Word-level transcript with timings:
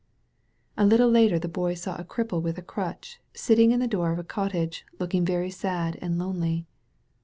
A 0.77 0.83
little 0.83 1.11
later 1.11 1.37
the 1.37 1.47
Boy 1.47 1.75
saw 1.75 1.95
a 1.95 2.03
cripple 2.03 2.41
with 2.41 2.57
a 2.57 2.63
crutch, 2.63 3.19
sitting 3.35 3.71
in 3.71 3.79
the 3.79 3.87
door 3.87 4.11
of 4.11 4.17
a 4.17 4.23
cottage, 4.23 4.83
looking 4.97 5.23
very 5.23 5.51
sad 5.51 5.99
and 6.01 6.17
lonely. 6.17 6.65